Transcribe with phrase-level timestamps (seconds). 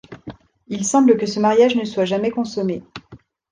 [0.67, 2.81] Il semble que ce mariage ne soit jamais consommé.